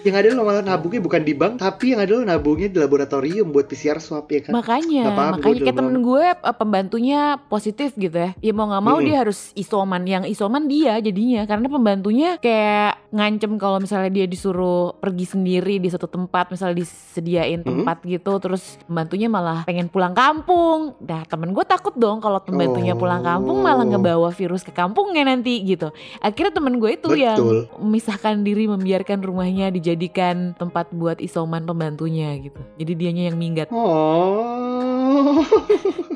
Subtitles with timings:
[0.00, 3.52] Yang ada lo malah nabungnya bukan di bank, tapi yang ada lo nabungnya di laboratorium
[3.52, 4.56] buat PCR swab ya kan.
[4.56, 7.20] Makanya, paham makanya kayak temen gue eh, pembantunya
[7.52, 8.30] positif gitu ya.
[8.40, 9.06] Ya mau nggak mau Mm-mm.
[9.06, 10.08] dia harus isoman.
[10.08, 15.92] Yang isoman dia jadinya karena pembantunya kayak ngancem kalau misalnya dia disuruh pergi sendiri di
[15.92, 20.96] satu tempat, misalnya disediain tempat gitu, terus pembantunya malah pengen pulang kampung.
[20.96, 23.88] Dah temen gue takut dong kalau pembantunya pulang kampung malah Oh.
[23.90, 25.90] ngebawa virus ke kampungnya nanti gitu.
[26.20, 27.58] Akhirnya temen gue itu yang Betul.
[27.80, 32.60] memisahkan diri, membiarkan rumahnya dijadikan tempat buat isoman pembantunya gitu.
[32.78, 33.68] Jadi dianya yang minggat.
[33.74, 35.42] Oh.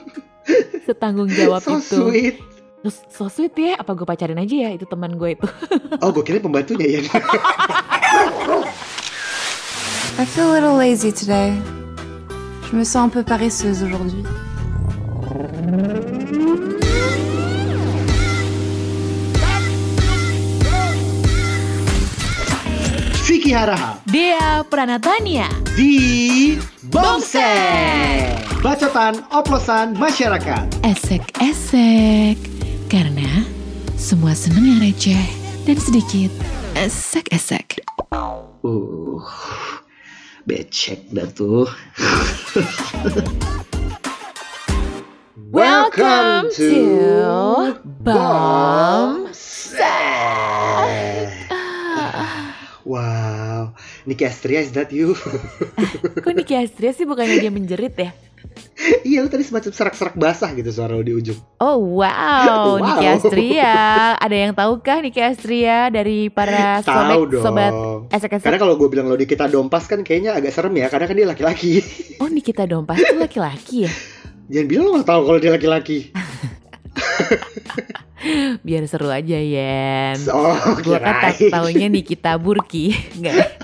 [0.87, 1.98] Setanggung jawab so itu.
[1.98, 2.37] sweet.
[2.84, 5.46] Terus so sweet ya, apa gue pacarin aja ya itu teman gue itu.
[6.05, 7.02] Oh, gue kira pembantunya ya.
[10.15, 11.59] I feel a little lazy today.
[12.70, 14.23] Je me sens un peu paresseuse aujourd'hui.
[23.24, 25.48] Vicky Haraha Dia Pranatania.
[25.74, 26.55] di
[26.93, 28.37] Bomsek.
[28.62, 30.65] Bacotan oplosan masyarakat.
[30.87, 32.38] Esek-esek.
[32.87, 33.43] Karena
[33.98, 35.24] semua seneng yang receh
[35.66, 36.30] dan sedikit
[36.79, 37.82] esek-esek.
[38.63, 39.18] Uh,
[40.46, 41.66] becek dah tuh.
[45.51, 46.73] Welcome to
[48.04, 49.82] Bomsek.
[52.85, 53.73] Wow,
[54.04, 55.16] Niki Astria is that you?
[56.24, 58.13] Kok Niki Astria sih bukannya dia menjerit ya?
[59.01, 61.41] iya, lu tadi semacam serak-serak basah gitu suara lu di ujung.
[61.57, 62.85] Oh wow, Wow.
[62.85, 63.73] Niki Astria.
[64.21, 67.43] Ada yang tahukah Niki Astria dari para Tahu sobat dong.
[67.43, 67.72] sobat
[68.12, 68.44] esek-esek?
[68.44, 71.26] Karena kalau gue bilang lo Nikita Dompas kan kayaknya agak serem ya, karena kan dia
[71.26, 71.81] laki-laki.
[72.21, 73.93] Oh Nikita Dompas itu laki-laki ya?
[74.53, 76.12] Jangan bilang lo gak tahu kalau dia laki-laki.
[78.66, 80.19] Biar seru aja Yen.
[80.32, 82.94] Oh, Gue kan taunya Nikita Burki.
[83.20, 83.60] Enggak.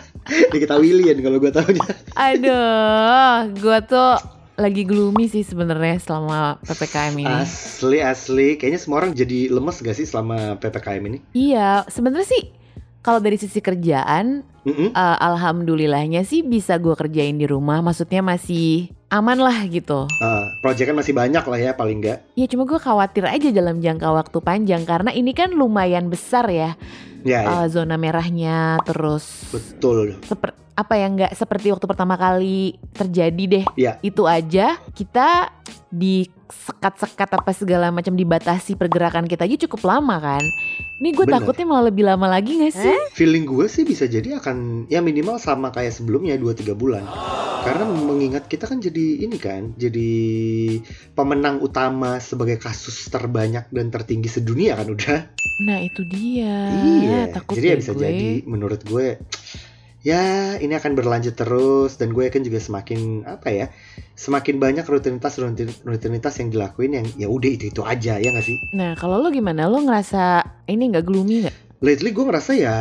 [0.55, 1.89] Nikita William kalau gue tahunya.
[2.15, 4.13] Aduh, gue tuh
[4.61, 7.35] lagi gloomy sih sebenarnya selama ppkm ini.
[7.43, 11.19] Asli asli, kayaknya semua orang jadi lemes gak sih selama ppkm ini?
[11.33, 12.60] Iya, sebenarnya sih
[13.01, 14.93] kalau dari sisi kerjaan, Mm-mm.
[14.93, 17.81] eh, alhamdulillahnya sih bisa gue kerjain di rumah.
[17.81, 20.07] Maksudnya masih aman lah gitu.
[20.23, 22.19] Uh, kan masih banyak lah ya paling nggak.
[22.37, 26.77] Ya cuma gue khawatir aja dalam jangka waktu panjang karena ini kan lumayan besar ya
[27.21, 30.17] Ya, ya, eh, zona merahnya terus betul.
[30.25, 33.65] seper- apa yang nggak seperti waktu pertama kali terjadi deh.
[33.77, 33.93] Iya.
[34.01, 35.53] Itu aja kita
[35.91, 40.43] disekat-sekat apa segala macam dibatasi pergerakan kita aja cukup lama kan.
[41.01, 42.99] Ini gue takutnya malah lebih lama lagi gak sih?
[43.17, 47.03] Feeling gue sih bisa jadi akan ya minimal sama kayak sebelumnya 2-3 bulan.
[47.61, 50.13] Karena mengingat kita kan jadi ini kan, jadi
[51.13, 55.29] pemenang utama sebagai kasus terbanyak dan tertinggi sedunia kan udah.
[55.69, 56.57] Nah itu dia.
[56.73, 57.21] iya.
[57.29, 58.01] Takut Jadi ya bisa gue.
[58.01, 59.21] jadi menurut gue
[60.01, 60.23] ya
[60.57, 63.67] ini akan berlanjut terus dan gue kan juga semakin apa ya
[64.17, 68.47] semakin banyak rutinitas rutin- rutinitas yang dilakuin yang ya udah itu itu aja ya nggak
[68.47, 69.69] sih Nah kalau lo gimana?
[69.69, 71.57] Lo ngerasa ini nggak gloomy nggak?
[71.81, 72.77] lately gue ngerasa ya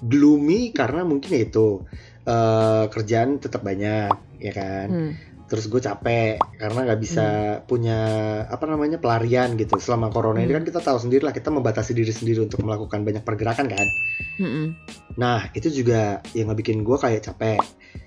[0.00, 1.82] gloomy karena mungkin ya itu
[2.22, 5.12] eh, kerjaan tetap banyak ya kan Hmm.
[5.52, 7.26] Terus gue capek karena nggak bisa
[7.62, 7.98] punya
[8.48, 10.56] apa namanya pelarian gitu selama corona ini Hmm.
[10.56, 13.84] kan kita tahu sendiri lah kita membatasi diri sendiri untuk melakukan banyak pergerakan kan
[14.40, 14.66] Mm-mm.
[15.14, 17.60] nah itu juga yang ngebikin gue kayak capek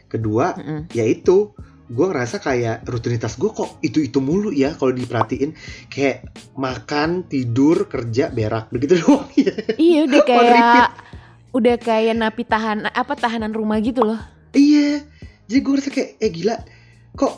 [0.08, 0.90] kedua Mm-mm.
[0.92, 1.54] yaitu
[1.86, 5.54] gue ngerasa kayak rutinitas gue kok itu itu mulu ya kalau diperhatiin
[5.86, 6.26] kayak
[6.58, 10.88] makan tidur kerja berak begitu doang ya Iya udah kayak
[11.54, 14.18] udah kayak napi tahan apa tahanan rumah gitu loh.
[14.52, 15.06] iya
[15.46, 16.56] jadi gue ngerasa kayak eh gila
[17.16, 17.34] kok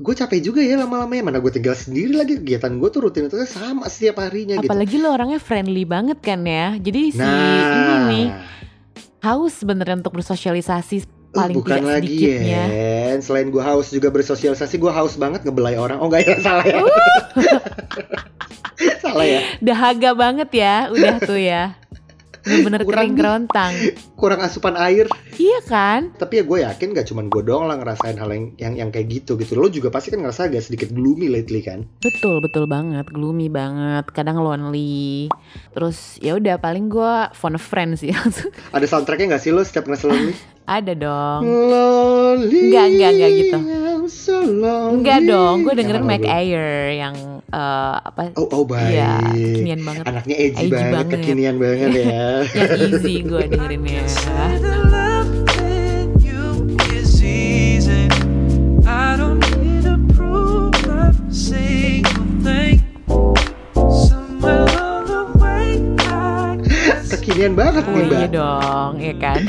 [0.00, 2.38] gue capek juga ya lama-lama ya mana gue tinggal sendiri lagi.
[2.40, 4.68] Kegiatan gue tuh rutinitasnya sama setiap harinya gitu.
[4.68, 6.76] Apalagi lo orangnya friendly banget kan ya.
[6.76, 8.26] Jadi si ini nah nih
[9.20, 11.04] haus sebenarnya untuk bersosialisasi eh,
[11.36, 12.64] paling bukan tidak lagi sedikitnya.
[12.66, 16.00] ya selain gue haus juga bersosialisasi gue haus banget ngebelai orang.
[16.00, 16.34] Oh enggak ya?
[16.46, 16.80] Salah ya.
[19.04, 19.40] Salah ya.
[19.60, 21.76] Dahaga banget ya, udah tuh ya.
[22.40, 23.72] Bener-bener Kurang kering kerontang.
[24.14, 26.12] kurang asupan air Iya kan?
[26.14, 29.08] tapi ya gue yakin gak cuman gue doang lah ngerasain hal yang, yang yang kayak
[29.10, 33.06] gitu gitu lo juga pasti kan ngerasa agak sedikit gloomy lately kan Betul, betul banget.
[33.06, 34.04] Gloomy banget.
[34.10, 35.28] Kadang lonely.
[35.70, 38.12] Terus ya udah paling gue phone friend sih.
[38.76, 41.40] ada soundtracknya gak sih lo setiap ngerasa lonely Ada dong.
[41.44, 43.58] lonely Enggak, enggak, enggak gitu.
[44.06, 44.94] So lonely.
[44.96, 46.22] Enggak dong, gue dengerin Mac?
[46.22, 48.22] Air yang eh, apa?
[48.34, 50.04] oh oh baik Iya, kekinian banget.
[50.06, 51.10] anaknya edgy, Edgy banget, banget.
[51.16, 52.24] kekinian banget ya
[52.56, 54.02] Yang easy gue dengerinnya.
[67.10, 69.40] Kekinian banget Oh nih mbak iya dong, ya kan?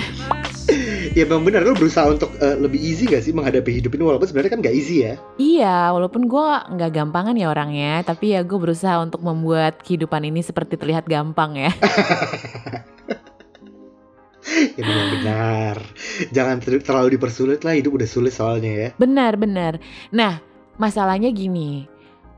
[1.12, 4.28] Ya memang benar lo berusaha untuk eh, lebih easy gak sih menghadapi hidup ini walaupun
[4.28, 5.14] sebenarnya kan gak easy ya.
[5.36, 6.48] Iya, walaupun gue
[6.78, 11.58] nggak gampangan ya orangnya, tapi ya gue berusaha untuk membuat kehidupan ini seperti terlihat gampang
[11.58, 11.72] ya.
[14.52, 15.78] Ya benar-benar.
[16.34, 18.90] Jangan ter- terlalu dipersulit lah hidup udah sulit soalnya ya.
[18.98, 19.78] Benar, benar.
[20.10, 20.42] Nah,
[20.82, 21.86] masalahnya gini,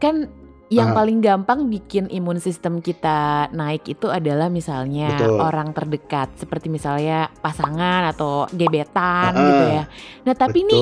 [0.03, 0.27] kan
[0.73, 0.95] yang Ah.
[0.95, 5.37] paling gampang bikin imun sistem kita naik itu adalah misalnya Betul.
[5.37, 9.83] orang terdekat, seperti misalnya pasangan atau gebetan Ah, gitu ya.
[10.23, 10.79] Nah, tapi ini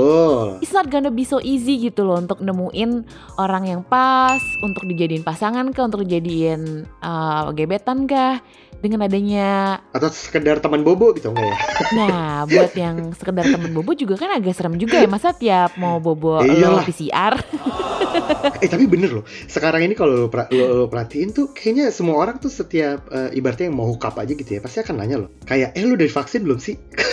[0.60, 3.04] it's not gonna be so easy gitu loh untuk nemuin
[3.36, 6.62] orang yang pas untuk dijadiin pasangan kah, untuk dijadiin
[7.00, 8.40] uh, gebetan kah
[8.78, 11.58] dengan adanya Atau sekedar teman bobo gitu enggak ya?
[12.00, 15.06] Nah, buat yang sekedar temen bobo juga kan agak serem juga ya.
[15.06, 16.86] Masa tiap mau bobo lo Iyalah.
[16.90, 17.34] PCR?
[18.58, 19.26] Eh tapi bener loh.
[19.46, 23.34] Sekarang ini kalau lo, pra- lo- lo perhatiin tuh kayaknya semua orang tuh setiap eh,
[23.34, 25.30] ibaratnya yang mau hook up aja gitu ya pasti akan nanya loh.
[25.42, 26.76] Kayak eh lu udah divaksin belum sih?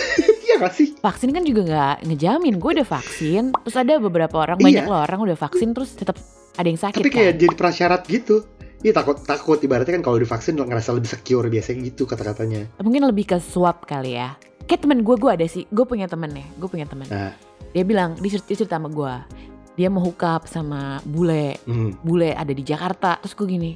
[0.49, 0.97] Iya gak sih?
[0.97, 2.57] Vaksin kan juga nggak ngejamin.
[2.57, 3.53] Gue udah vaksin.
[3.53, 4.65] Terus ada beberapa orang, Iya.
[4.65, 6.17] banyak loh orang udah vaksin terus tetap
[6.55, 7.39] ada yang sakit Tapi kayak kan.
[7.39, 8.41] jadi prasyarat gitu.
[8.79, 12.65] Iya takut takut ibaratnya kan kalau divaksin lo ngerasa lebih secure biasanya gitu kata-katanya.
[12.79, 14.33] Mungkin lebih ke swab kali ya.
[14.65, 15.69] Kayak temen gue, gue ada sih.
[15.69, 16.45] Gue punya temen ya.
[16.55, 17.05] Gue punya temen.
[17.05, 17.37] Nah.
[17.69, 19.13] Dia bilang, dia cerita, dia cerita sama gue.
[19.75, 21.55] Dia mau hook up sama bule.
[21.63, 23.19] Hmm, Bule ada di Jakarta.
[23.21, 23.71] Terus gue gini.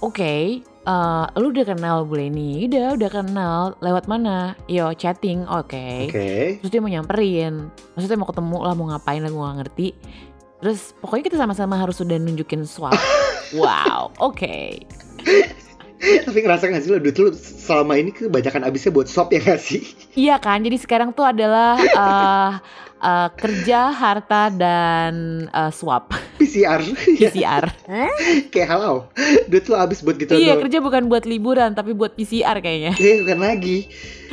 [0.00, 2.64] Oke, eh, lu udah kenal bule ini?
[2.66, 3.60] Udah, udah kenal.
[3.84, 4.56] Lewat mana?
[4.64, 5.44] Yo, chatting.
[5.48, 6.08] Oke.
[6.08, 6.56] Oke.
[6.62, 7.68] Terus dia mau nyamperin.
[7.92, 9.88] Maksudnya mau ketemu lah, mau ngapain lah, gue gak ngerti.
[10.62, 12.94] Terus pokoknya kita sama-sama harus udah nunjukin swab.
[13.60, 14.86] wow, oke.
[16.02, 19.62] Tapi ngerasa gak sih lo duit lo selama ini kebanyakan abisnya buat swap ya gak
[19.62, 19.86] sih?
[20.18, 22.50] Iya kan, jadi sekarang tuh adalah eh,
[22.98, 26.10] eh, kerja, harta, dan eh, swab.
[26.42, 26.82] PCR.
[27.22, 27.70] PCR.
[28.52, 29.06] Kayak halau.
[29.46, 30.66] Duit lo abis buat gitu iya, doang.
[30.66, 32.98] kerja bukan buat liburan, tapi buat PCR kayaknya.
[32.98, 33.86] Eh bukan lagi.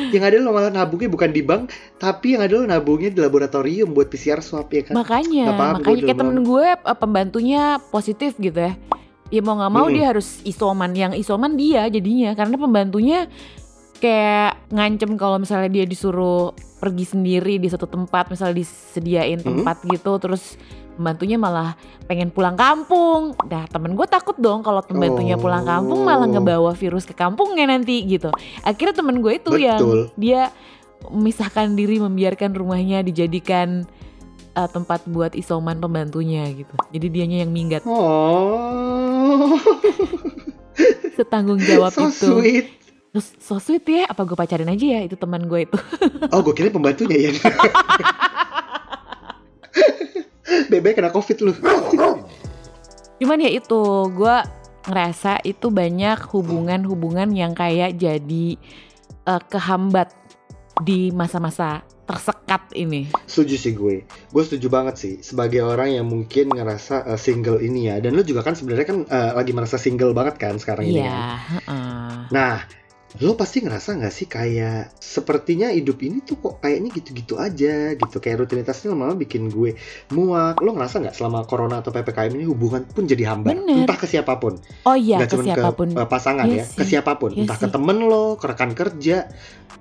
[0.10, 1.70] Yang ada lo malah nabungnya bukan di bank,
[2.02, 4.98] tapi yang ada lo nabungnya di laboratorium buat PCR swab ya kan.
[4.98, 6.68] Makanya, paham, makanya kayak temen gue
[6.98, 8.74] pembantunya positif gitu ya.
[9.30, 9.96] Ya mau nggak mau Mm-mm.
[9.96, 10.92] dia harus isoman.
[10.98, 13.20] Yang isoman dia jadinya karena pembantunya
[14.00, 20.16] kayak ngancem kalau misalnya dia disuruh pergi sendiri di satu tempat, misalnya disediain tempat gitu,
[20.18, 20.56] terus
[20.96, 21.76] pembantunya malah
[22.08, 23.36] pengen pulang kampung.
[23.48, 26.32] Nah temen gue takut dong kalau pembantunya pulang kampung malah Oh.
[26.40, 28.32] ngebawa virus ke kampungnya nanti gitu.
[28.64, 30.00] Akhirnya temen gue itu yang Betul.
[30.16, 30.52] dia
[31.12, 33.88] memisahkan diri membiarkan rumahnya dijadikan
[34.60, 36.76] uh, tempat buat isoman pembantunya gitu.
[36.92, 37.88] Jadi dianya yang minggat.
[37.88, 39.56] Oh.
[41.16, 42.28] Setanggung jawab so itu.
[42.36, 42.68] sweet.
[43.10, 45.80] Terus so sweet ya, apa gue pacarin aja ya itu teman gue itu.
[46.36, 47.34] Oh, gue kira pembantunya ya.
[50.70, 51.54] Bebe kena covid lu.
[53.20, 53.82] Cuman ya itu,
[54.14, 54.36] gue
[54.86, 58.58] ngerasa itu banyak hubungan-hubungan yang kayak jadi
[59.26, 60.14] uh, kehambat
[60.80, 63.12] di masa-masa tersekat ini.
[63.30, 64.02] Setuju sih gue.
[64.34, 68.02] Gue setuju banget sih sebagai orang yang mungkin ngerasa uh, single ini ya.
[68.02, 71.06] Dan lu juga kan sebenarnya kan uh, lagi merasa single banget kan sekarang ini.
[71.06, 71.30] Iya, kan?
[71.54, 72.14] heeh.
[72.34, 72.56] Nah,
[73.18, 78.18] lo pasti ngerasa nggak sih kayak sepertinya hidup ini tuh kok kayaknya gitu-gitu aja gitu.
[78.22, 79.74] Kayak rutinitasnya lama-lama bikin gue
[80.14, 80.62] muak.
[80.62, 83.90] Lo ngerasa nggak selama corona atau ppkm ini hubungan pun jadi hambat, Bener.
[83.90, 84.62] entah ke siapa pun.
[84.86, 85.90] Oh iya, nggak ke siapa pun.
[85.90, 87.74] ke uh, pasangan Iya ya, ke siapa pun, Iya entah ke sih.
[87.74, 89.18] temen lo, ke rekan kerja,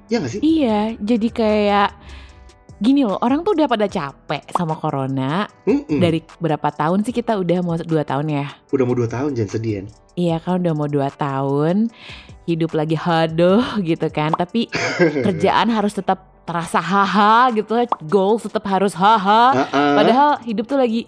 [0.08, 0.40] ya nggak sih?
[0.40, 1.90] Iya, jadi kayak
[2.80, 5.50] gini loh, orang tuh udah pada capek sama corona.
[5.68, 6.00] Mm-mm.
[6.00, 8.46] Dari berapa tahun sih kita udah mau dua tahun ya?
[8.72, 9.84] Udah mau dua tahun jangan sedih
[10.18, 11.94] Iya kan udah mau dua tahun,
[12.48, 14.32] hidup lagi haduh gitu kan.
[14.32, 14.72] Tapi
[15.28, 17.76] kerjaan harus tetap terasa haha gitu,
[18.08, 19.68] goals tetap harus haha.
[19.68, 19.92] Uh-uh.
[19.92, 21.04] Padahal hidup tuh lagi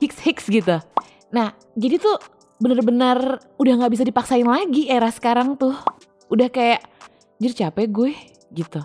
[0.00, 0.80] hiks-hiks gitu.
[1.28, 2.16] Nah, jadi tuh
[2.56, 5.76] bener-bener udah nggak bisa dipaksain lagi era sekarang tuh.
[6.32, 6.80] Udah kayak,
[7.36, 8.12] jadi capek gue
[8.50, 8.80] gitu.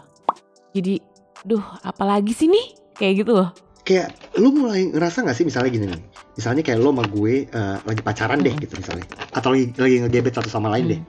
[0.76, 1.00] Jadi,
[1.42, 2.76] duh apalagi sih nih?
[2.94, 3.50] Kayak gitu loh.
[3.86, 6.02] kayak lu mulai ngerasa nggak sih misalnya gini nih
[6.34, 8.62] misalnya kayak lo sama gue eh, lagi pacaran deh Mm.
[8.66, 11.02] gitu misalnya atau lagi lagi ngegebet satu sama lain deh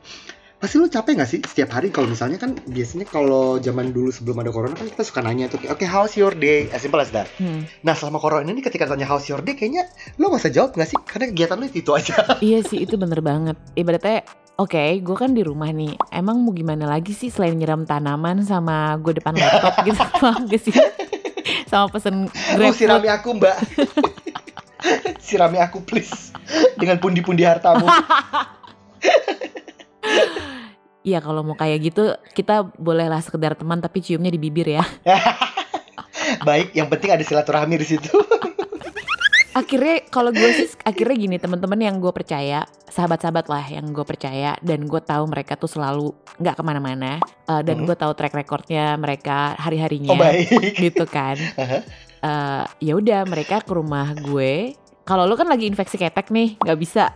[0.57, 1.93] pasti lu capek nggak sih setiap hari?
[1.93, 5.61] Kalau misalnya kan biasanya kalau zaman dulu sebelum ada corona kan kita suka nanya tuh
[5.69, 6.69] oke how's your day?
[6.73, 7.29] As simple as that.
[7.37, 7.69] Hmm.
[7.85, 9.53] nah selama corona ini ketika tanya how's your day?
[9.53, 10.99] kayaknya lo nggak usah jawab nggak sih?
[11.05, 12.15] Karena kegiatan lu itu, itu aja.
[12.47, 13.57] Iya sih itu bener banget.
[13.77, 14.25] Ibaratnya
[14.57, 16.01] Oke, gue kan di rumah nih.
[16.09, 20.63] Emang mau gimana lagi sih selain nyiram tanaman sama gue depan laptop gitu, paham gak
[20.65, 20.73] sih?
[21.69, 23.57] sama pesen lu sirami aku mbak.
[25.21, 26.33] Sirami aku please.
[26.81, 27.85] Dengan pundi-pundi hartamu
[31.07, 32.03] Iya kalau mau kayak gitu
[32.35, 34.83] kita bolehlah sekedar teman tapi ciumnya di bibir ya.
[36.43, 38.11] baik yang penting ada silaturahmi di situ
[39.55, 44.59] akhirnya kalau gue sih akhirnya gini teman-teman yang gue percaya sahabat-sahabat lah yang gue percaya
[44.61, 47.87] dan gue tahu mereka tuh selalu nggak ke mana-mana eh, dan Mhm.
[47.87, 50.51] gue tahu track recordnya mereka hari-harinya Oh baik.
[50.77, 51.39] gitu kan.
[52.17, 56.75] Eh, ya udah mereka ke rumah gue kalau lo kan lagi infeksi ketek nih nggak
[56.75, 57.13] bisa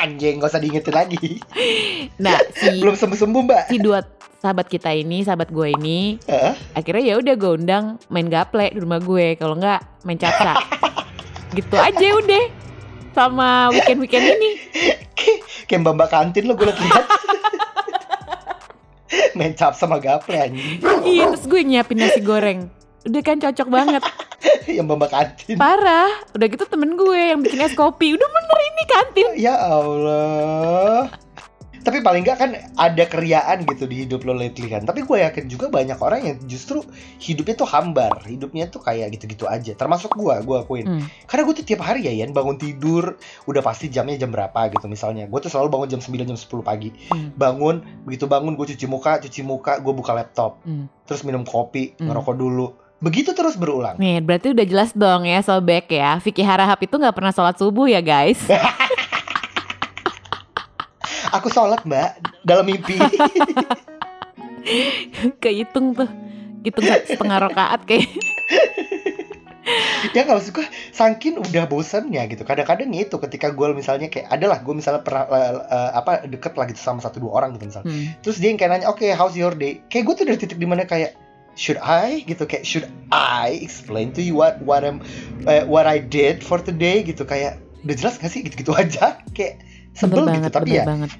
[0.00, 1.38] Anjing, gak usah diingetin lagi.
[2.24, 3.62] nah si Belum sembuh-sembuh, Mbak.
[3.68, 4.00] si dua
[4.40, 6.56] sahabat kita ini sahabat gue ini Heeh.
[6.72, 10.56] akhirnya ya udah gue undang main gaple di rumah gue kalau nggak main capsa
[11.52, 12.44] gitu aja udah
[13.12, 14.50] sama weekend weekend ini
[15.68, 17.04] Kayak mbak-mbak kantin lo gue liat
[19.32, 20.80] Main cap sama gaple anjing.
[21.02, 24.02] iya terus gue nyiapin nasi goreng udah kan cocok banget
[24.76, 25.56] Yang mbak-mbak kantin.
[25.56, 31.08] parah udah gitu temen gue yang bikin es kopi udah bener ini kantin Ya Allah.
[31.80, 34.84] Tapi paling nggak kan ada keriaan gitu di hidup lo lately kan.
[34.84, 36.84] Tapi gue yakin juga banyak orang yang justru
[37.16, 38.20] hidupnya tuh hambar.
[38.20, 39.72] Hidupnya tuh kayak gitu-gitu aja.
[39.72, 40.84] Termasuk gue, gue akuin.
[40.84, 41.08] Hmm.
[41.24, 43.16] Karena gue tuh tiap hari ya Yan bangun tidur
[43.48, 45.24] udah pasti jamnya jam berapa gitu misalnya.
[45.24, 46.92] Gue tuh selalu bangun jam 9 jam 10 pagi.
[47.08, 47.32] Hmm.
[47.32, 50.60] Bangun, begitu bangun gue cuci muka, cuci muka, gue buka laptop.
[50.68, 50.84] Hmm.
[51.08, 52.12] Terus minum kopi, Hmm.
[52.12, 52.66] ngerokok dulu.
[53.00, 53.96] Begitu terus berulang.
[53.96, 56.20] nih berarti udah jelas dong ya sobek ya.
[56.20, 58.40] Vicky Harahap itu nggak pernah sholat subuh ya guys.
[61.30, 62.98] Aku sholat mbak dalam mimpi.
[65.42, 66.10] kehitung tuh.
[66.60, 68.04] Hitung setengah rokaat kayak.
[70.10, 72.42] Ya nggak maksud gue saking udah bosannya gitu.
[72.42, 76.66] Kadang-kadang itu ketika gue misalnya kayak adalah gue misalnya pernah eh, eh, apa deket lah
[76.66, 78.18] gitu sama satu dua orang gitu misalnya Hmm.
[78.20, 79.78] terus dia yang kayak nanya oke how's your day?
[79.86, 81.14] Kayak gue tuh dari titik di mana kayak
[81.54, 82.22] should I?
[82.22, 85.00] Gitu kayak should I explain to you what what I'm
[85.44, 87.00] eh, what I did for today?
[87.00, 88.42] Gitu kayak udah jelas gak sih?
[88.42, 89.18] Gitu-gitu aja.
[89.36, 91.10] Kayak sebel bener gitu banget tapi bener ya banget.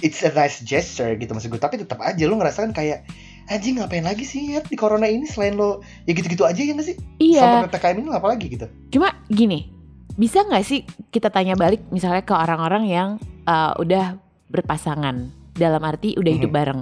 [0.00, 3.08] it's a nice gesture gitu maksud gue tapi tetap aja lo ngerasakan kayak
[3.46, 4.52] anjing ngapain lagi sih?
[4.52, 6.96] Ya di corona ini selain lo ya gitu-gitu aja ya gak sih?
[7.16, 7.40] Iya.
[7.40, 8.66] Sampai ppkm ini apa lagi gitu?
[8.90, 9.70] Cuma gini,
[10.14, 13.08] bisa nggak sih kita tanya balik misalnya ke orang-orang yang
[13.44, 14.16] uh, udah
[14.50, 15.28] berpasangan?
[15.52, 16.58] Dalam arti udah hidup Mhm.
[16.60, 16.80] bareng,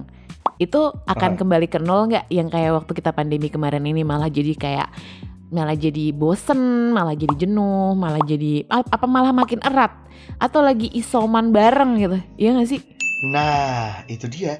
[0.59, 2.31] itu akan kembali ke nol nggak?
[2.31, 4.89] Yang kayak waktu kita pandemi kemarin ini malah jadi kayak
[5.55, 9.93] malah jadi bosen, malah jadi jenuh, malah jadi ap- apa malah makin erat
[10.43, 12.81] atau lagi isoman bareng gitu, ya nggak sih?
[13.31, 14.59] Nah, itu dia.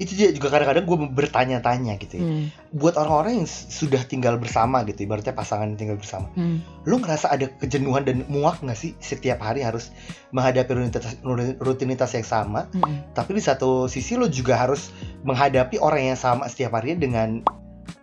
[0.00, 2.24] Itu dia juga kadang-kadang gue bertanya-tanya gitu ya.
[2.24, 6.32] Hmm, Buat orang-orang yang sudah tinggal bersama gitu, ibaratnya pasangan yang tinggal bersama.
[6.32, 6.88] hmm.
[6.88, 9.92] Lu ngerasa ada kejenuhan dan muak gak sih setiap hari harus
[10.32, 11.20] menghadapi rutinitas,
[11.60, 12.72] rutinitas yang sama?
[12.72, 13.12] hmm.
[13.12, 14.88] Tapi di satu sisi lu juga harus
[15.20, 17.28] menghadapi orang yang sama setiap harinya dengan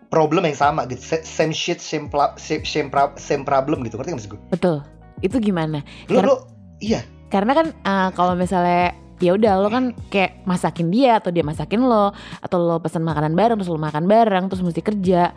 [0.08, 1.02] problem yang sama gitu.
[1.02, 3.98] Sa- Same shit, same, pla- same, same, pro- same problem gitu.
[3.98, 4.42] Ngerti gak maksud gue?
[4.54, 4.78] Betul.
[5.20, 5.82] Itu gimana?
[6.08, 6.36] Lu, Karena- lu,
[6.78, 7.02] iya.
[7.28, 11.82] Karena kan uh, kalau misalnya ya udah lo kan kayak masakin dia atau dia masakin
[11.82, 15.34] lo atau lo pesan makanan bareng terus lo makan bareng terus mesti kerja.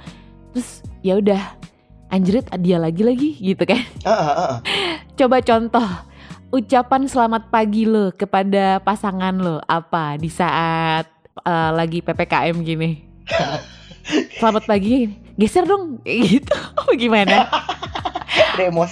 [0.53, 1.41] Terus ya udah
[2.13, 3.81] anjrit dia lagi lagi gitu kan.
[4.05, 4.55] Ah, ah, ah.
[5.17, 5.87] coba contoh
[6.51, 11.09] ucapan selamat pagi lo kepada pasangan lo apa di saat
[11.47, 12.91] uh, lagi ppkm gini?
[14.41, 15.07] Selamat pagi
[15.39, 16.57] geser dong gitu.
[17.01, 17.47] Gimana?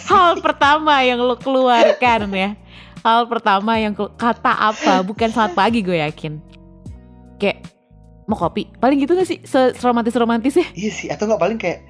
[0.07, 2.55] Hal pertama yang lo keluarkan ya
[3.01, 6.43] hal pertama yang kata apa bukan selamat pagi gue yakin
[7.37, 7.65] kayak
[8.25, 9.39] mau kopi paling gitu gak sih
[9.75, 11.81] seromantis romantis ya Iya sih, atau nggak paling kayak,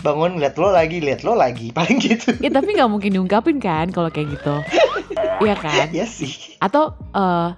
[0.00, 2.32] bangun lihat lo lagi, lihat lo lagi, paling gitu.
[2.40, 4.54] ya tapi nggak mungkin diungkapin kan kalau kayak gitu
[5.44, 6.56] Iya kan Iya sih.
[6.58, 7.48] atau eh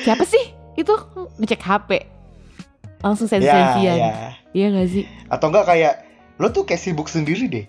[0.00, 0.40] siapa sih
[0.74, 0.92] itu
[1.36, 1.90] ngecek HP
[2.98, 4.12] langsung Ya, sensi-sensian ya.
[4.52, 5.94] iya gak sih Atau nggak kayak,
[6.36, 7.66] lo tuh kayak sibuk sendiri deh.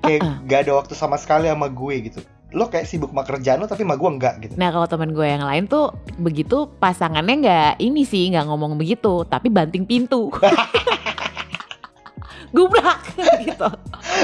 [0.00, 0.36] Kayak Uh-uh.
[0.44, 2.20] nggak ada waktu sama sekali sama gue gitu.
[2.56, 4.52] Lo kayak sibuk sama kerjaan lo, tapi sama gue enggak gitu.
[4.56, 9.28] Nah kalau teman gue yang lain tuh begitu pasangannya nggak ini sih nggak ngomong begitu
[9.28, 10.32] tapi banting pintu.
[12.48, 13.04] Gubrak
[13.44, 13.68] gitu.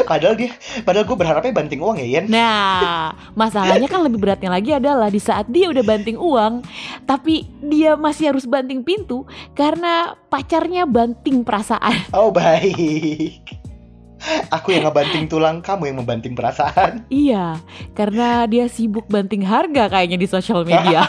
[0.09, 2.25] Padahal dia, padahal gue berharapnya banting uang ya, Yen.
[2.33, 6.65] Nah masalahnya kan lebih beratnya lagi adalah di saat dia udah banting uang
[7.05, 12.09] tapi dia masih harus banting pintu karena pacarnya banting perasaan.
[12.17, 13.64] Oh baik.
[14.51, 17.05] Aku yang ngebanting tulang, kamu yang membanting perasaan.
[17.13, 17.61] Iya
[17.93, 21.07] karena dia sibuk banting harga kayaknya di sosial media.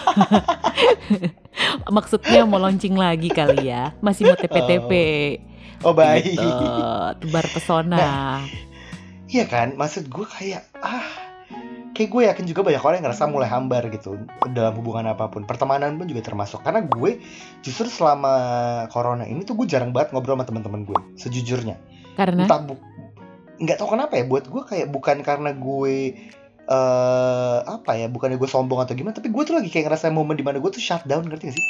[1.95, 4.91] Maksudnya mau launching lagi kali ya Masih mau TP-TP
[5.84, 6.36] Oh baik.
[6.36, 6.48] gitu,
[7.22, 8.41] tebar pesona.
[9.29, 11.25] Iya kan, maksud gue kayak ah
[11.95, 14.19] kayak gue yakin juga banyak orang yang ngerasa mulai hambar gitu
[14.51, 17.24] dalam hubungan apa pun pertemanan pun juga termasuk karena gue
[17.63, 18.36] justru selama
[18.91, 21.79] corona ini tuh gue jarang banget ngobrol sama teman-teman gue sejujurnya
[22.19, 22.75] Karena entah bu
[23.59, 25.95] nggak tahu kenapa ya buat gue kayak bukan karena gue
[26.65, 30.33] eh apa ya bukannya gue sombong atau gimana tapi gue tuh lagi kayak ngerasa momen
[30.33, 31.67] di mana gue tuh shutdown ngerti gak sih?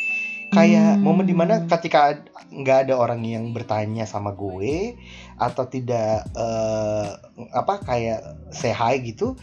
[0.56, 1.04] Kayak Hmm.
[1.04, 2.16] momen di mana ketika
[2.54, 4.96] nggak ada orang yang bertanya sama gue
[5.36, 7.10] atau tidak eh,
[7.52, 8.20] apa kayak
[8.56, 9.36] say hi gitu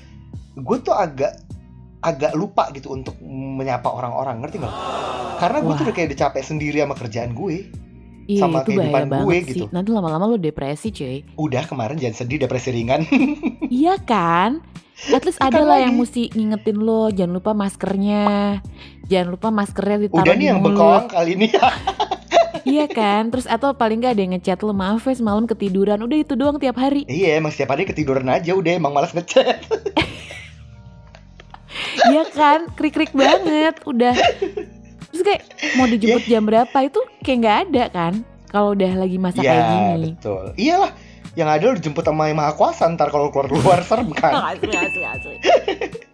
[0.57, 1.37] gue tuh agak
[2.03, 4.77] agak lupa gitu untuk menyapa orang-orang ngerti nggak?
[5.39, 7.69] Karena gue tuh udah kayak udah capek sendiri sama kerjaan gue
[8.27, 9.49] Iya sama itu bahaya kehidupan banget gue sih.
[9.51, 9.65] gitu.
[9.75, 11.19] Nanti lama-lama lo depresi cuy.
[11.35, 13.03] udah kemarin jangan sedih depresi ringan
[13.83, 14.63] iya kan?
[15.11, 18.63] At least Bukan ada lah yang mesti ngingetin lo, jangan lupa maskernya.
[19.11, 21.51] Jangan lupa maskernya ditaruh udah nih yang bengkong kali ini
[22.63, 23.27] Iya kan?
[23.35, 25.99] Terus atau paling nggak ada yang ngechat lo, maaf ya semalam ketiduran.
[25.99, 27.03] Udah itu doang tiap hari.
[27.11, 29.67] iya emang setiap hari ketiduran aja udah emang malas ngechat
[32.15, 32.71] Iya kan?
[32.79, 33.83] Krik-krik banget.
[33.83, 34.15] Udah.
[35.13, 35.43] Terus kayak
[35.75, 38.13] mau dijemput jam berapa itu kayak nggak ada kan?
[38.49, 39.65] Kalau udah lagi masa kayak Iya
[39.95, 40.11] gini.
[40.13, 40.93] betul iyalah
[41.33, 44.69] yang ada lu dijemput sama yang maha kuasa ntar kalau keluar keluar serem kan Asli,
[44.71, 45.37] asli, asli.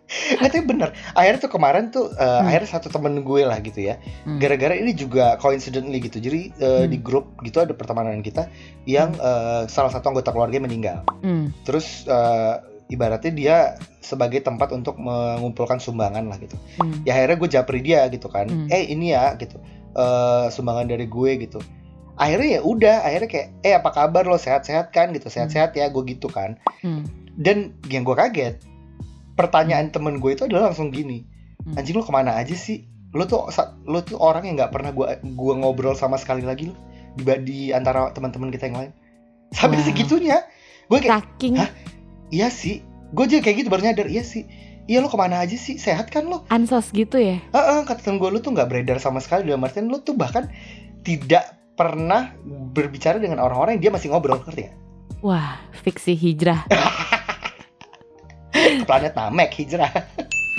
[0.08, 2.46] Nggak, tapi bener akhirnya tuh kemarin tuh uh, Hmm.
[2.46, 4.38] akhirnya satu temen gue lah gitu ya Hmm.
[4.38, 6.88] gara-gara ini juga coincidentally gitu jadi uh, Hmm.
[6.88, 8.46] di grup gitu ada pertemanan kita
[8.84, 11.50] yang uh, salah satu anggota keluarga meninggal Hmm.
[11.62, 13.56] terus uh, ibaratnya dia
[14.00, 17.04] sebagai tempat untuk mengumpulkan sumbangan lah gitu Hmm.
[17.04, 18.68] ya akhirnya gue japri dia gitu kan Hmm.
[18.68, 19.60] eh ini ya gitu
[19.94, 21.60] eh sumbangan dari gue gitu
[22.16, 26.02] akhirnya ya udah akhirnya kayak eh apa kabar lo sehat-sehat kan gitu sehat-sehat ya gue
[26.08, 27.04] gitu kan Hmm.
[27.36, 28.58] dan yang gue kaget
[29.34, 31.22] pertanyaan temen gue itu adalah langsung gini
[31.58, 31.74] Hmm.
[31.76, 33.48] anjing lo ke mana aja sih lo tuh
[33.84, 36.76] lo tuh orang yang nggak pernah gue gua ngobrol sama sekali lagi lo
[37.14, 38.92] di, di antara teman-teman kita yang lain
[39.50, 39.86] sampai Wow.
[39.86, 40.36] segitunya
[40.86, 41.68] gue kayak Saking Hah?
[42.28, 44.44] Iya sih gue juga kayak gitu baru nyadar iya sih
[44.88, 47.40] iya lo ke mana aja sih sehat kan lo ansos gitu ya.
[47.52, 50.48] Heeh, kata temen gue lu tuh nggak beredar sama sekali dalam artian lu tuh bahkan
[51.04, 52.34] tidak pernah
[52.74, 54.76] berbicara dengan orang-orang yang dia masih ngobrol ngerti nggak?
[55.22, 56.66] Wah, fiksi hijrah.
[58.88, 59.92] Planet Namek hijrah.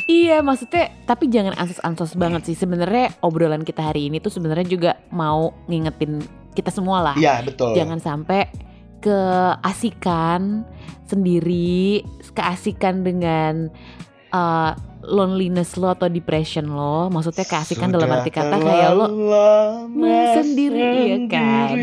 [0.09, 2.55] Iya, maksudnya tapi jangan ansos-ansos banget sih.
[2.57, 6.23] Sebenarnya obrolan kita hari ini tuh sebenarnya juga mau ngingetin
[6.57, 7.15] kita semua lah.
[7.19, 7.77] Iya betul.
[7.77, 8.49] Jangan sampai
[8.99, 10.63] keasikan
[11.09, 13.73] sendiri, keasikan dengan
[14.29, 14.71] uh,
[15.03, 17.07] loneliness lo atau depression lo.
[17.09, 19.07] Maksudnya keasikan dalam arti kata Sudah kayak lo
[20.35, 21.75] sendiri, iya kan?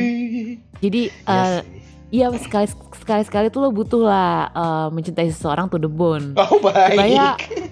[0.76, 2.20] jadi Iya uh, sih.
[2.20, 6.36] ya sekali sekali sekali tuh lo butuh lah uh, mencintai seseorang to the bone.
[6.38, 7.26] Oh baik, Supaya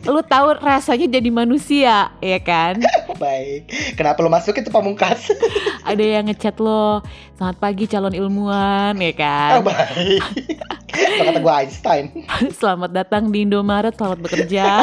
[0.08, 2.80] lo tahu rasanya jadi manusia, ya kan?
[3.22, 3.68] baik.
[3.94, 5.30] Kenapa lo masuk itu pamungkas?
[5.84, 7.04] Ada yang ngechat lo,
[7.36, 9.68] selamat pagi calon ilmuwan, ya Oh kan?
[9.68, 10.22] baik.
[10.96, 12.04] Itu kata gue Einstein.
[12.58, 14.66] Selamat datang di Indomaret, selamat bekerja.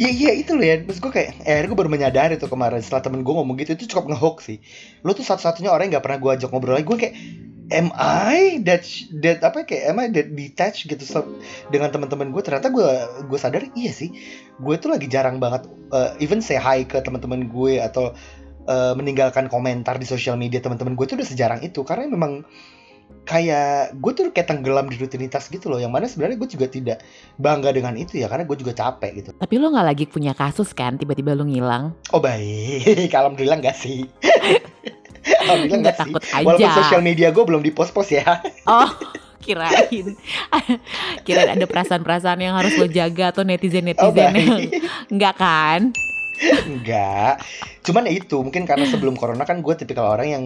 [0.00, 2.80] Iya iya itu loh ya Terus gue kayak eh, Akhirnya gue baru menyadari tuh kemarin
[2.80, 4.58] Setelah temen gue ngomong gitu Itu cukup ngehook sih
[5.04, 7.14] Lo tuh satu-satunya orang yang gak pernah gue ajak ngobrol lagi Gue kayak
[7.70, 8.82] Am I that,
[9.22, 11.30] that apa kayak Am I that detached gitu so-
[11.70, 12.86] Dengan teman-teman gue Ternyata gue
[13.30, 14.10] gue sadar Iya sih
[14.58, 18.12] Gue tuh lagi jarang banget uh, Even say hi ke teman-teman gue Atau
[18.66, 22.42] uh, meninggalkan komentar di sosial media teman-teman gue tuh udah sejarang itu Karena memang
[23.26, 26.98] kayak gue tuh kayak tenggelam di rutinitas gitu loh yang mana sebenarnya gue juga tidak
[27.38, 30.72] bangga dengan itu ya karena gue juga capek gitu Tapi lo nggak lagi punya kasus
[30.72, 30.96] kan?
[30.96, 31.94] Tiba-tiba lo ngilang.
[32.14, 34.06] Oh baik, alhamdulillah enggak sih.
[35.22, 36.02] alhamdulillah Nggak enggak sih.
[36.02, 36.78] takut Walaupun aja.
[36.80, 38.40] sosial media gue belum di post-post ya.
[38.70, 38.90] Oh,
[39.38, 40.16] kirain.
[41.26, 44.70] kirain ada perasaan-perasaan yang harus lo jaga atau Oh netizen-netizen yang baik.
[45.12, 45.80] enggak kan?
[46.64, 47.40] enggak.
[47.80, 50.44] Cuman ya itu, mungkin karena sebelum corona kan gue tipikal orang yang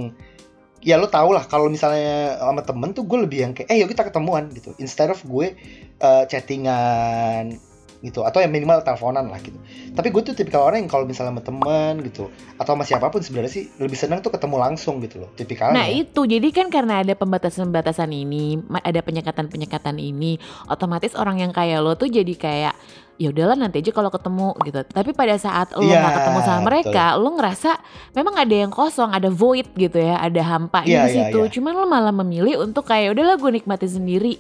[0.85, 3.89] ya lo tau lah kalau misalnya sama temen tuh gue lebih yang kayak eh yuk
[3.89, 5.57] kita ketemuan gitu instead of gue
[5.99, 7.57] uh, chattingan
[8.05, 9.57] gitu atau yang minimal teleponan lah gitu
[9.97, 12.29] tapi gue tuh tipikal orang yang kalau misalnya sama temen gitu
[12.61, 15.89] atau sama siapa pun sebenarnya sih lebih senang tuh ketemu langsung gitu loh tipikalnya Nah
[15.89, 20.37] itu jadi kan karena ada pembatasan-pembatasan ini, ada penyekatan-penyekatan ini,
[20.69, 22.75] otomatis orang yang kayak lo tuh jadi kayak
[23.15, 24.81] ya udahlah nanti aja kalau ketemu gitu.
[24.85, 27.71] Tapi pada saat lo Iya, nggak ketemu sama mereka, lo ngerasa
[28.13, 31.39] memang ada yang kosong, ada void gitu ya, ada hampa Iya, di iya, situ.
[31.43, 31.51] iya.
[31.51, 34.35] Cuman lo malah memilih untuk kayak udahlah gue nikmati sendiri.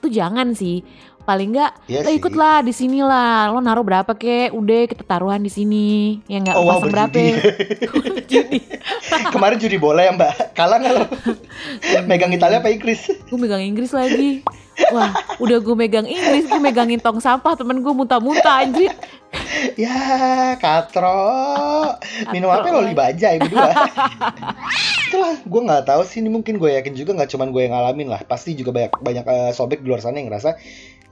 [0.00, 0.84] Itu jangan sih.
[1.24, 2.16] Paling nggak Iya lo sih.
[2.16, 3.48] ikutlah di sini lah.
[3.48, 4.52] Lo naruh berapa kek?
[4.52, 6.20] Udah kita taruhan di sini.
[6.24, 7.08] Ya nggak Oh wow berapa?
[7.08, 7.28] berjudi.
[8.30, 8.58] Judi.
[9.34, 11.04] Kemarin judi bola ya mbak Kalah nggak lo?
[12.08, 13.08] Megang Italia apa Inggris?
[13.24, 14.44] gue megang Inggris lagi
[14.90, 18.90] wah udah gue megang Inggris gue megangin tong sampah temen gue muntah-muntah anjir
[19.74, 19.94] Ya
[20.56, 21.90] katro
[22.30, 23.70] Minum apa lo liba aja yang kedua
[25.04, 28.08] Itulah gue nggak tahu sih ini mungkin gue yakin juga nggak cuman gue yang ngalamin
[28.08, 30.58] lah Pasti juga banyak banyak eh, sobek di luar sana yang ngerasa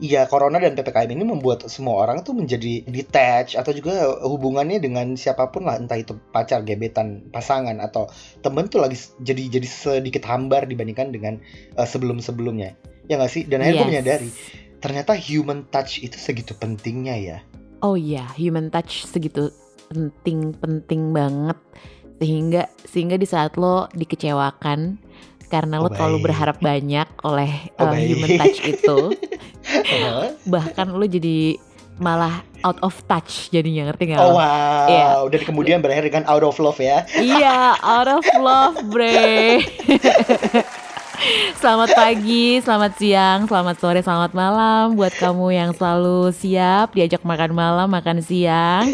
[0.01, 5.13] Iya corona dan PPKM ini membuat semua orang tuh menjadi detach atau juga hubungannya dengan
[5.13, 8.09] siapa pun lah entah itu pacar, gebetan, pasangan atau
[8.41, 11.37] temen tuh lagi jadi jadi sedikit hambar dibandingkan dengan
[11.77, 12.73] eh, sebelum-sebelumnya.
[13.05, 13.43] Ya nggak sih?
[13.45, 13.91] Dan akhirnya gue Yes.
[13.93, 14.29] menyadari
[14.81, 17.37] ternyata human touch itu segitu pentingnya ya.
[17.85, 19.53] Oh iya human touch segitu
[19.93, 21.59] penting-penting banget.
[22.17, 24.97] Sehingga sehingga di saat lo dikecewakan
[25.53, 26.25] karena Oh, lo terlalu baik.
[26.25, 28.09] berharap banyak oleh Oh, uh, baik.
[28.09, 28.97] human touch itu
[29.61, 30.25] Heeh.
[30.49, 31.61] bahkan lo jadi
[31.95, 35.07] malah out of touch jadinya ngerti nggak Oh wow, Iya.
[35.29, 37.05] dan kemudian berakhir dengan out of love ya.
[37.13, 39.61] Iya, out of love, bre.
[41.61, 47.53] selamat pagi, selamat siang, selamat sore, selamat malam buat kamu yang selalu siap diajak makan
[47.53, 48.89] malam, makan siang.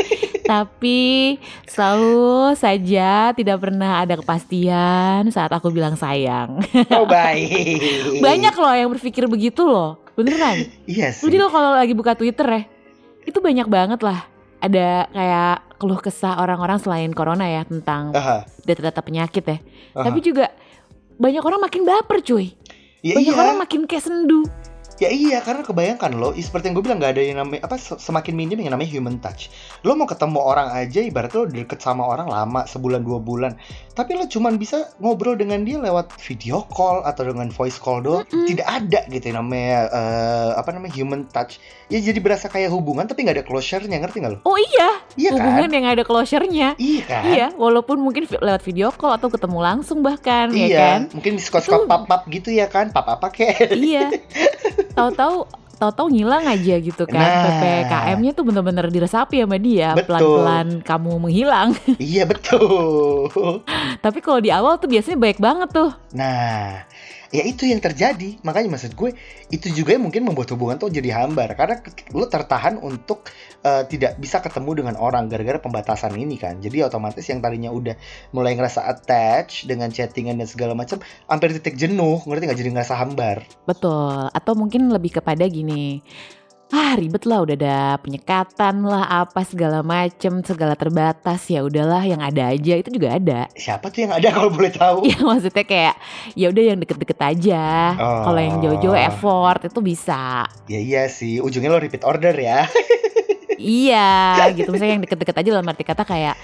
[0.49, 1.37] Tapi
[1.69, 6.57] selalu saja tidak pernah ada kepastian saat aku bilang sayang.
[6.89, 7.77] Oh baik.
[8.25, 10.01] Banyak loh yang berpikir begitu loh.
[10.17, 10.65] Beneran.
[10.89, 11.29] Iya sih.
[11.29, 12.61] Jadi lo kalau lagi buka Twitter ya,
[13.29, 14.25] itu banyak banget lah.
[14.59, 19.57] Ada kayak keluh kesah orang-orang selain corona ya tentang Aha, data-data penyakit ya.
[19.95, 20.09] aha.
[20.09, 20.49] Tapi juga
[21.15, 22.57] banyak orang makin baper cuy.
[23.05, 23.39] ya Banyak iya.
[23.39, 24.43] orang makin kayak sendu.
[24.99, 27.95] Ya iya, karena kebayangkan lo, seperti yang gue bilang nggak ada yang namanya apa se-
[27.95, 29.47] semakin minim yang namanya human touch.
[29.81, 33.55] Lo mau ketemu orang aja, ibarat lo deket sama orang lama sebulan dua bulan,
[33.89, 38.27] tapi lo cuman bisa ngobrol dengan dia lewat video call atau dengan voice call doang.
[38.27, 38.43] Mm-mm.
[38.45, 41.63] Tidak ada gitu yang namanya eh, apa namanya human touch.
[41.87, 44.39] Ya jadi berasa kayak hubungan tapi nggak ada closure-nya, ngerti nggak lo?
[44.43, 45.73] Oh iya, Iya hubungan kan?
[45.73, 46.75] yang ada closure-nya.
[46.75, 47.23] Iya kan?
[47.25, 50.99] Iya, walaupun mungkin lewat video call atau ketemu langsung bahkan ya Iya, kan.
[51.15, 53.71] mungkin di Itu- pap-pap gitu ya kan, pap-apa kek.
[53.71, 54.11] iya.
[54.99, 55.35] Tahu-tahu
[55.79, 57.23] tahu-tahu ngilang aja gitu kan.
[57.23, 57.43] Nah.
[57.47, 59.95] PPKM-nya tuh bener-bener diresapi sama dia.
[59.95, 61.71] Pelan-pelan kamu menghilang.
[61.97, 63.31] iya betul.
[64.03, 65.89] Tapi kalau di awal tuh biasanya baik banget tuh.
[66.11, 66.83] Nah,
[67.29, 68.41] ya itu yang terjadi.
[68.41, 69.13] Makanya maksud gue
[69.53, 71.81] itu juga yang mungkin membuat hubungan tuh jadi hambar karena
[72.13, 73.29] lu tertahan untuk
[73.61, 76.61] eh, tidak bisa ketemu dengan orang gara-gara pembatasan ini kan.
[76.61, 77.95] Jadi otomatis yang tadinya udah
[78.33, 82.59] mulai ngerasa attach dengan chattingan dan segala macam, hampir titik jenuh, ngerti nggak?
[82.59, 83.45] Jadi ngerasa hambar.
[83.65, 84.29] Betul.
[84.33, 86.01] Atau mungkin lebih kepada gini.
[86.69, 92.21] Ah ribet lah udah ada penyekatan lah apa segala macem segala terbatas ya udahlah yang
[92.21, 95.01] ada aja itu juga ada Siapa tuh yang ada kalau boleh tahu?
[95.03, 95.95] ya maksudnya kayak
[96.33, 97.63] ya udah yang deket-deket aja
[97.95, 98.21] Oh.
[98.23, 102.69] kalau yang jauh-jauh effort itu bisa Ya iya sih, ujungnya lo repeat order ya.
[103.57, 104.09] iya
[104.51, 106.37] gitu misalnya yang deket-deket aja dalam arti kata kayak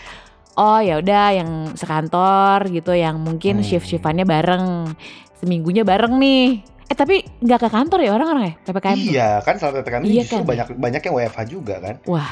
[0.55, 3.63] oh ya udah yang sekantor gitu yang mungkin Hmm.
[3.63, 4.89] shift shiftannya bareng
[5.35, 9.09] seminggunya bareng nih eh tapi nggak ke kantor ya orang-orang ya ppkm tuh?
[9.09, 10.43] iya kan selama PPKM Iya justru kan?
[10.45, 11.95] banyak banyak yang WFH juga kan.
[12.05, 12.29] Wah,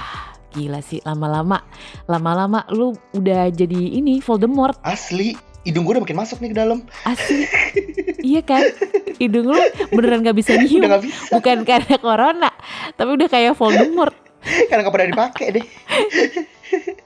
[0.51, 1.57] gila sih lama-lama
[2.05, 6.85] lama-lama lu udah jadi ini Voldemort Asli, hidung gue udah makin masuk nih ke dalam.
[7.03, 7.49] asli.
[8.29, 8.61] iya kan?
[9.15, 9.57] Hidung lu
[9.89, 10.85] beneran gak bisa Udah nyium.
[10.85, 12.49] nggak bisa, Bukan karena corona,
[12.93, 14.13] tapi udah kayak Voldemort.
[14.67, 15.65] karena nggak pernah dipakai deh.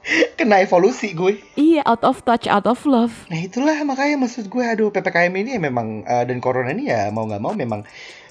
[0.38, 1.40] Kena evolusi gue.
[1.58, 3.12] Iya, out of touch, out of love.
[3.28, 7.12] Nah itulah makanya maksud gue aduh PPKM ini ya memang eh, dan corona ini ya
[7.12, 7.84] mau nggak mau memang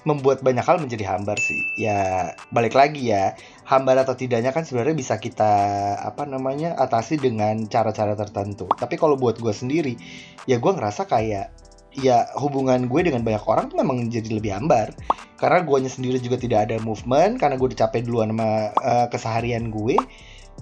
[0.08, 1.60] membuat banyak hal menjadi hambar sih.
[1.76, 3.36] Ya balik lagi ya
[3.68, 5.54] hambar atau tidaknya kan sebenarnya bisa kita
[6.00, 8.66] apa namanya atasi dengan cara-cara tertentu.
[8.72, 10.00] Tapi kalau buat gue sendiri
[10.48, 11.52] ya gue ngerasa kayak
[11.98, 14.94] ya hubungan gue dengan banyak orang tuh memang jadi lebih hambar
[15.42, 19.74] karena guanya sendiri juga tidak ada movement karena gue udah capek duluan sama eh, keseharian
[19.74, 19.98] gue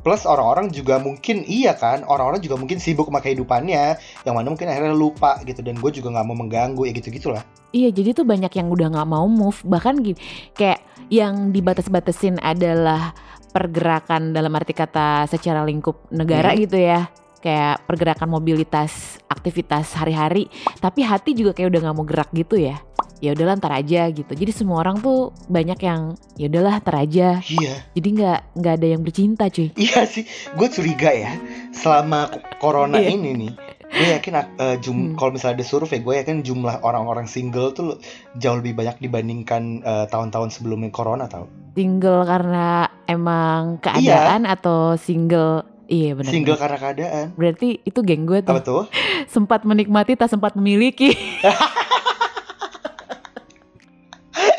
[0.06, 4.70] plus orang-orang juga mungkin iya kan orang-orang juga mungkin sibuk sama kehidupannya yang mana mungkin
[4.70, 7.42] akhirnya lupa gitu dan gue juga nggak mau mengganggu ya gitu gitulah
[7.76, 9.60] Iya, jadi tuh banyak yang udah nggak mau move.
[9.68, 10.16] Bahkan gini,
[10.56, 10.80] kayak
[11.12, 13.12] yang dibatas-batasin adalah
[13.52, 16.64] pergerakan dalam arti kata secara lingkup negara Hmm.
[16.64, 17.12] gitu ya.
[17.44, 20.48] Kayak pergerakan mobilitas, aktivitas hari-hari.
[20.80, 22.80] Tapi hati juga kayak udah nggak mau gerak gitu ya.
[23.18, 24.28] Ya udahlah ntar aja gitu.
[24.28, 26.02] Jadi semua orang tuh banyak yang
[26.34, 27.40] ya udahlah ntar aja.
[27.42, 29.72] iya Jadi nggak nggak ada yang bercinta cuy.
[29.76, 31.32] iya sih gue curiga ya
[31.72, 33.12] selama corona Iya.
[33.12, 33.52] ini nih
[33.88, 35.16] gue yakin eh, jum Hmm.
[35.16, 37.96] kalau misalnya ada survei gue yakin jumlah orang-orang single tuh
[38.34, 42.68] jauh lebih banyak dibandingkan eh, tahun-tahun sebelumnya corona tau Single karena
[43.06, 46.32] emang keadaan atau single Iya benar.
[46.32, 48.52] single karena keadaan Berarti itu geng gue tuh.
[48.52, 48.84] apa tuh
[49.30, 51.14] sempat menikmati tak sempat memiliki.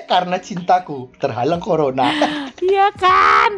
[0.07, 2.09] karena cintaku terhalang corona
[2.65, 3.53] Iya kan?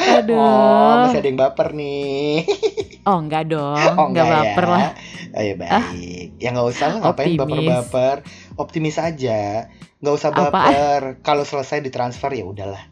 [0.00, 0.32] Aduh.
[0.32, 2.48] oh masih ada yang baper nih
[3.08, 4.72] Oh enggak dong, Oh enggak enggak baper ya.
[4.76, 4.88] lah.
[5.30, 6.26] Ayo baik.
[6.36, 8.16] Ya nggak usah lah ngapain baper-baper.
[8.60, 9.72] Optimis aja.
[10.04, 11.00] Nggak usah baper.
[11.24, 12.80] Kalau selesai ditransfer ya udahlah.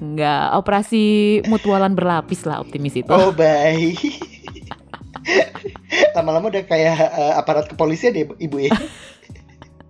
[0.00, 1.04] Enggak, operasi
[1.44, 3.12] mutualan berlapis lah optimis itu.
[3.12, 4.00] Oh baik.
[6.16, 8.72] Lama-lama udah kayak eh, aparat kepolisian deh ibu ya.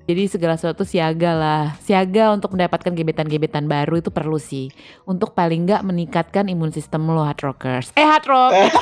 [0.08, 1.64] Jadi segala sesuatu siaga lah.
[1.84, 4.72] Siaga untuk mendapatkan gebetan-gebetan baru itu perlu sih.
[5.04, 7.92] Untuk paling enggak meningkatkan imun sistem lo hard rockers.
[7.92, 8.72] Eh hard rockers.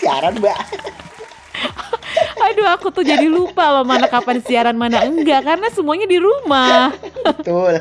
[0.00, 0.58] Siaran mbak.
[2.48, 5.44] Aduh aku tuh jadi lupa loh mana kapan siaran mana enggak.
[5.44, 6.88] Karena semuanya di rumah.
[7.20, 7.76] Betul.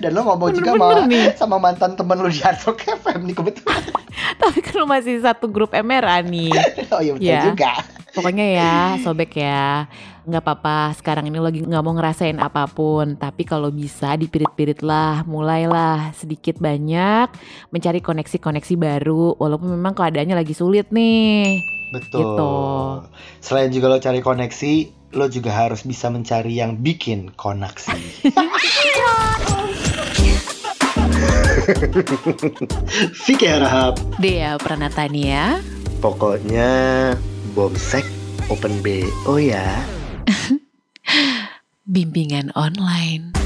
[0.00, 1.26] Dan lo ngomong juga Bener-bener sama, nih.
[1.36, 3.82] sama mantan temen lu di Hardrock FM nih kebetulan.
[4.40, 6.52] Tapi kan lu masih satu grup MRA nih.
[6.88, 7.40] Oh iya betul Iya.
[7.52, 7.72] juga.
[8.14, 8.74] Pokoknya ya,
[9.04, 9.90] sobek ya.
[10.24, 13.20] nggak apa-apa, sekarang ini lagi nggak mau ngerasain apa pun.
[13.20, 17.28] Tapi kalau bisa dipirit-pirit lah, mulailah sedikit banyak
[17.68, 19.36] mencari koneksi-koneksi baru.
[19.36, 21.60] Walaupun memang keadaannya lagi sulit nih.
[21.92, 22.24] Betul.
[22.24, 22.54] Gitu.
[23.44, 24.72] Selain juga lo cari koneksi,
[25.12, 28.00] lo juga harus bisa mencari yang bikin koneksi.
[33.24, 33.96] Vicky Harahap.
[34.20, 35.60] Dea Pranatania.
[36.00, 36.68] Pokoknya
[37.54, 38.02] bomsek
[38.50, 39.62] open BO ya.
[41.94, 43.43] Bimbingan online.